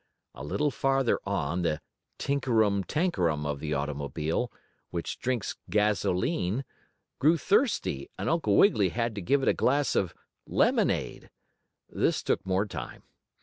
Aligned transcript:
A 0.33 0.43
little 0.43 0.71
farther 0.71 1.19
on 1.27 1.61
the 1.61 1.79
tinkerum 2.17 2.83
tankerum 2.85 3.45
of 3.45 3.59
the 3.59 3.75
automobile, 3.75 4.51
which 4.89 5.19
drinks 5.19 5.57
gasolene, 5.69 6.63
grew 7.19 7.37
thirsty 7.37 8.09
and 8.17 8.27
Uncle 8.27 8.57
Wiggily 8.57 8.89
had 8.89 9.13
to 9.13 9.21
give 9.21 9.43
it 9.43 9.47
a 9.47 9.53
glass 9.53 9.95
of 9.95 10.15
lemonade. 10.47 11.29
This 11.87 12.23
took 12.23 12.43
more 12.47 12.65
time. 12.65 13.03